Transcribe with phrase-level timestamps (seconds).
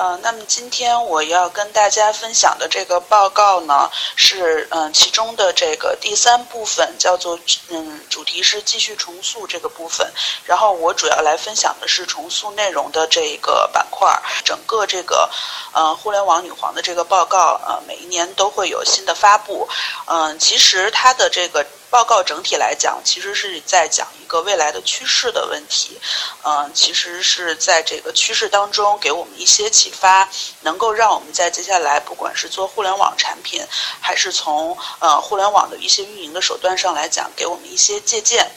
[0.00, 7.38] 呃，那么今天我要跟大家分享的这个报告呢，是嗯其中的这个第三部分，叫做
[7.68, 10.10] 嗯主题是继续重塑这个部分。
[10.46, 14.10] 然后我主要来分享的是重塑内容的这个板块。
[14.42, 15.28] 整个这个
[15.74, 19.68] 呃互联网女皇的这个报告，呃每一年都会有新的发布。
[20.06, 21.66] 嗯，其实它的这个。
[21.90, 26.00] 报告整体来讲，其实是在讲一个未来的趋势的问题，
[26.44, 30.28] 嗯，其实是在这个趋势当中给我们一些启发，
[30.60, 33.60] 能够让我们在接下来不管是做互联网产品，
[34.00, 38.48] 还是从呃互联网的一些运营的手段上来讲，给我们一些借鉴。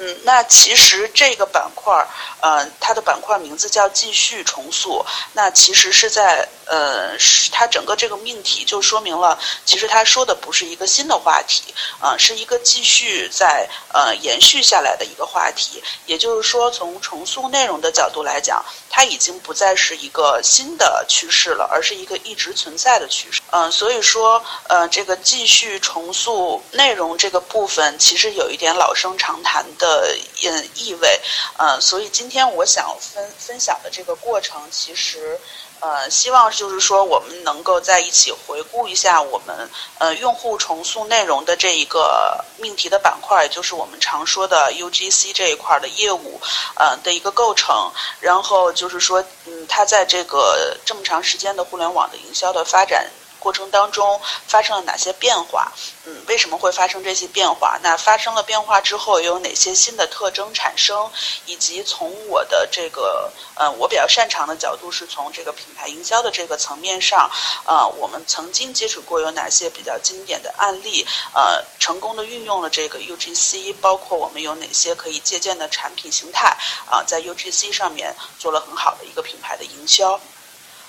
[0.00, 2.06] 嗯，那其实这个板块儿，
[2.40, 5.04] 呃，它的板块名字叫继续重塑。
[5.32, 7.16] 那其实是在，呃，
[7.50, 15.82] 它整个这个命题就说明了，其实它说的不是一个新的话题，啊，是一个继续在呃延续下来的一个话题。
[16.06, 23.42] 也就是说，从重塑内容的角度来讲，它已经不再是一个新的趋势了，而是一个一直存在的趋势。
[23.50, 29.87] 嗯，所以说，呃，这个继续重塑内容这个部分，其实有一点老生常谈的。
[29.88, 31.20] 的嗯意味，
[31.56, 35.40] 嗯，所以今天我想分分享的这个过程，其实，
[35.80, 46.40] 呃，希望就是说我们能够在一起回顾一下我们呃用户重塑内容的这一个命题的板块，也就是我们常说的 UGC 这一块的业务，
[46.76, 53.10] 呃的一个构成，然后就是说，嗯，它在这个这么长时间的互联网的营销的发展。
[53.38, 55.72] 过程当中发生了哪些变化？
[56.04, 57.78] 嗯，为什么会发生这些变化？
[57.82, 61.10] 那发生了变化之后，又有哪些新的特征产生？
[61.46, 67.30] 以及从我的这个，呃，我比较擅长的角度，是从这个品牌营销的这个层面上，
[67.64, 71.06] 呃，我们曾经接触过有哪些比较经典的案例？
[71.34, 76.56] 呃，成功的运用了这个 UGC，包括我们有哪些可以借鉴的产品形态？
[76.90, 80.20] 啊，在 UGC 上面做了很好的一个品牌的营销。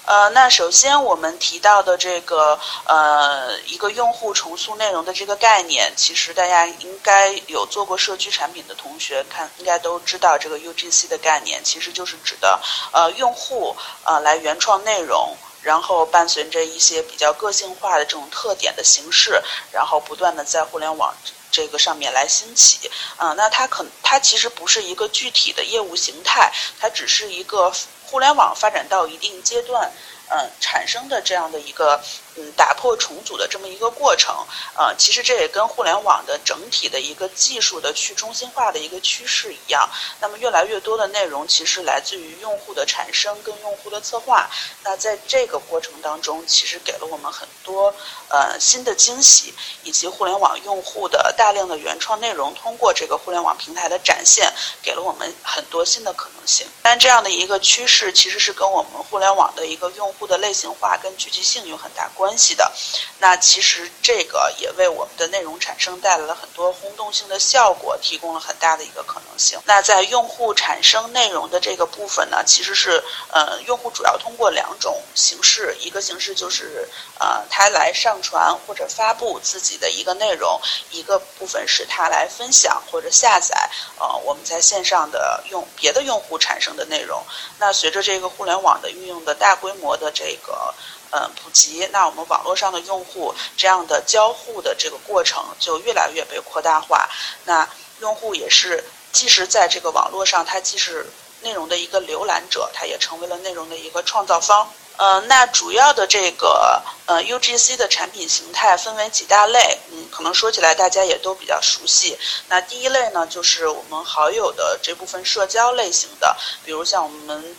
[0.10, 12.60] 呃，那首先我们提到的这个呃一个用户重塑内容的这个概念，其实大家应该有做过社区产品的同学看应该都知道这个 UGC 的概念，其实就是指的
[12.92, 15.38] 呃用户呃来原创内容，
[15.70, 19.40] 然后伴随着一些比较个性化的这种特点的形式，
[19.72, 21.14] 然后不断的在互联网
[21.52, 22.90] 这个上面来兴起。
[23.18, 27.72] 嗯，那它可它其实不是一个具体的业务形态，它只是一个。
[28.12, 29.92] 互联网发展到一定阶段，
[30.30, 32.02] 嗯，产生的这样的一个。
[32.36, 34.34] 嗯，打破重组的这么一个过程，
[34.78, 39.90] 呃，其实这也跟互联网的整体的一个技术的去中心化的一个趋势一样。
[40.22, 44.48] 那么，越来越多的内容其实来自于用户的产生跟用户的策划。
[44.84, 47.94] 那在这个过程当中，其实给了我们很多
[48.30, 49.54] 呃新的惊喜，
[49.84, 54.54] 以及互联网用户的大量的原创内容通过这个互联网平台的展现，
[54.84, 56.66] 给了我们很多新的可能性。
[56.84, 62.30] 但这样的一个趋势，其实是跟我们互联网的一个用户户的类型化跟聚集性有很大关。
[62.30, 62.72] 关系的，
[63.18, 69.60] 那其实这个也为我们的内容产生带来了很多轰动性的效果，提供了很大的一个可能性。
[69.66, 76.88] 那在用户产生内容的这个部分呢，其实是呃，用户主要通过两种形式，一个形式就是
[77.20, 87.24] 呃，他来上传或者发布自己的一个内容，一个部分是他来分享或者下载呃，我们在线上的用别的用户产生的内容。
[87.58, 90.74] 那随着这个互联网的运用的大规模的这个。
[91.12, 97.10] 嗯，普及，那我们网络上的用户这样的交互的这个过程就越来越被扩大化。
[97.46, 97.68] 那
[98.00, 101.12] 用户也是，即使在这个网络上，他既是
[101.42, 104.72] 内容的一个浏览者，他也成为了内容的一个创造方。
[104.98, 112.16] 呃，那主要的这个呃 UGC 的产品形态分为几大类，嗯，可能说起来大家也都比较熟悉。
[112.50, 117.56] 那第一类呢，就是我们好友的这部分社交类型的，比如像我们。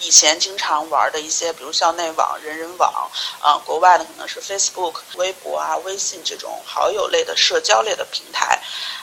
[0.00, 3.10] 以前经常玩的一些，比如校内网、人人网，
[3.40, 8.60] 啊，国外的可能是 Facebook、微博啊、微信这种好友类的社交类的平台，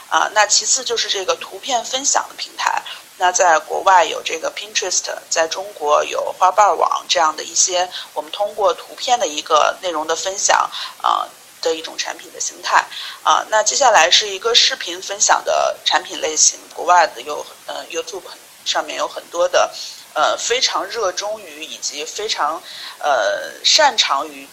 [0.09, 2.81] 啊，那其次就是这个图片分享的平台，
[3.17, 10.69] 那在国外有这个 Pinterest，在中国有花瓣网这样的一些，我们通过图片的一个内容的分享，
[11.01, 11.27] 啊
[11.61, 12.85] 的一种产品的形态，
[13.23, 18.23] 啊，那接下来是一个视频分享的产品类型，国外的有呃 YouTube
[18.63, 19.69] 上面有很多的。
[20.15, 22.63] 呃，非常热衷于以及非常
[22.99, 24.47] 呃擅长于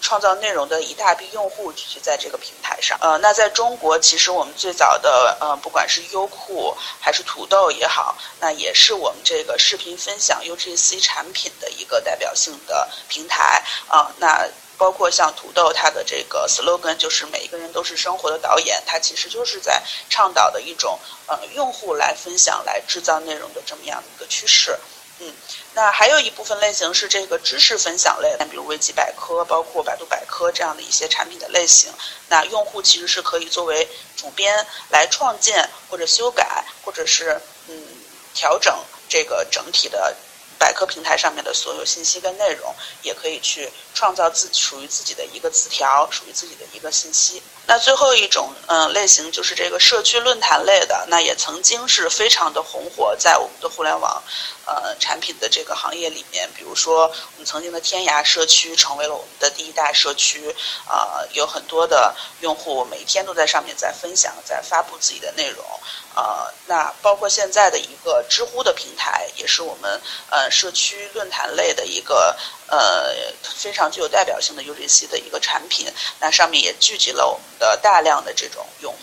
[0.00, 2.96] 创造内容的一大批用户聚集在这个平台上。
[3.00, 14.12] 呃，那在中国，其实我们最早的呃，不管是优酷还是土豆也好，那也是我们这个视频分享 UGC 产品的一个代表性的平台啊。
[14.18, 14.46] 那
[14.76, 20.96] 包括像土豆，它的这个 slogan 就是每一个人都是生活的导演，它其实就是在倡导的一种
[21.26, 24.78] 呃用户来分享、来制造内容的这么样的一个趋势。
[25.20, 25.32] 嗯，
[25.74, 31.92] 那还有一部分类型是这个知识分享类，比如维基百科、包括百度百科这样的一些产品的类型。
[32.28, 37.82] 那用户其实是可以作为主编来创建或者修改，或者是嗯
[38.32, 38.78] 调整
[39.08, 40.16] 这个整体的。
[40.58, 47.42] 百科平台上面的所有信息跟内容，也可以去创造自属于自己的一个词条，属于自己的一个信息。
[47.66, 54.22] 那最后一种嗯类型就是这个社区论坛类的，那也曾经是非常的红火在我们的互联网
[54.64, 56.48] 呃产品的这个行业里面。
[56.56, 60.54] 比如说我们曾经的天涯社区成为了我们的第一大社区，
[60.88, 65.64] 呃有很多的用户每天都在上面在分享，在发布自己的内容。
[66.16, 70.00] 呃，那包括现在的一个知乎的平台，也是我们
[70.30, 72.36] 呃社区论坛类的一个
[72.66, 75.86] 呃非常具有代表性的 UGC 的一个产品。
[76.20, 78.96] 那上面也聚集了我们的大量的这种用户。